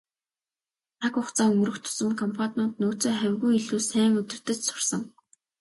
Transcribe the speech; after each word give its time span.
Цаг 0.99 1.13
хугацаа 1.17 1.47
өнгөрөх 1.51 1.77
тусам 1.83 2.11
компаниуд 2.21 2.73
нөөцөө 2.81 3.13
хавьгүй 3.19 3.51
илүү 3.59 3.81
сайн 3.91 4.13
удирдаж 4.19 4.59
сурсан. 4.65 5.01